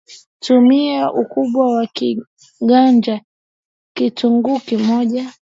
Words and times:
Tumia 0.39 1.11
Ukubwa 1.13 1.75
wa 1.75 1.87
kiganja 1.87 3.21
Kitunguu 3.95 4.59
kimoja 4.59 5.33